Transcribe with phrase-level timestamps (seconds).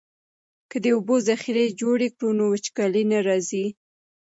[0.69, 3.65] که د اوبو ذخیرې جوړې کړو نو وچکالي نه راځي.